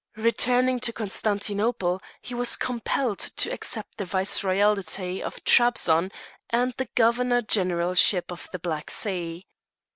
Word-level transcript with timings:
Returning 0.17 0.79
to 0.79 0.91
Constantinople, 0.93 2.01
he 2.23 2.33
was 2.33 2.55
compelled 2.55 3.19
to 3.19 3.51
accept 3.53 3.99
the 3.99 4.05
Viceroyalty 4.05 5.21
of 5.21 5.43
Trebizond, 5.43 6.11
and 6.49 6.73
the 6.77 6.89
Governor 6.95 7.43
Generalship 7.43 8.31
of 8.31 8.49
the 8.51 8.57
Black 8.57 8.89
Sea. 8.89 9.45